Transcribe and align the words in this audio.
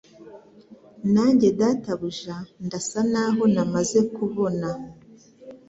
Nanjye 1.13 1.47
Databuja 1.59 2.35
ndasa 2.65 3.01
naho 3.11 3.43
namaze 3.53 3.99
kubona 4.15 4.69